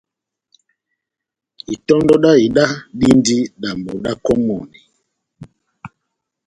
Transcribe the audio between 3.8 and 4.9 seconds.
da kɔmɔni